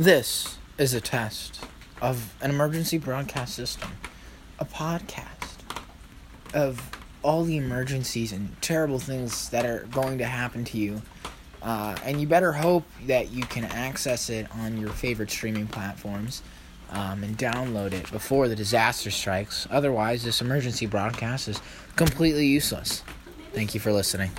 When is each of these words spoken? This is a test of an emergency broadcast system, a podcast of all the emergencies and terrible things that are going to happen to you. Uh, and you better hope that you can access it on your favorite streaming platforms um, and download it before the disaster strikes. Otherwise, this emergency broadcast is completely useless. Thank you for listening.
This 0.00 0.56
is 0.78 0.94
a 0.94 1.00
test 1.02 1.62
of 2.00 2.34
an 2.40 2.48
emergency 2.48 2.96
broadcast 2.96 3.54
system, 3.54 3.90
a 4.58 4.64
podcast 4.64 5.58
of 6.54 6.90
all 7.20 7.44
the 7.44 7.58
emergencies 7.58 8.32
and 8.32 8.56
terrible 8.62 8.98
things 8.98 9.50
that 9.50 9.66
are 9.66 9.86
going 9.90 10.16
to 10.16 10.24
happen 10.24 10.64
to 10.64 10.78
you. 10.78 11.02
Uh, 11.60 11.98
and 12.02 12.18
you 12.18 12.26
better 12.26 12.52
hope 12.52 12.84
that 13.08 13.30
you 13.30 13.42
can 13.42 13.64
access 13.66 14.30
it 14.30 14.46
on 14.56 14.78
your 14.78 14.88
favorite 14.88 15.30
streaming 15.30 15.66
platforms 15.66 16.40
um, 16.92 17.22
and 17.22 17.36
download 17.36 17.92
it 17.92 18.10
before 18.10 18.48
the 18.48 18.56
disaster 18.56 19.10
strikes. 19.10 19.68
Otherwise, 19.70 20.24
this 20.24 20.40
emergency 20.40 20.86
broadcast 20.86 21.46
is 21.46 21.60
completely 21.96 22.46
useless. 22.46 23.04
Thank 23.52 23.74
you 23.74 23.80
for 23.80 23.92
listening. 23.92 24.30